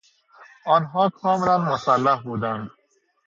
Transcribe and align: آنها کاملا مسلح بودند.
آنها 0.65 1.09
کاملا 1.09 1.57
مسلح 1.57 2.21
بودند. 2.21 2.71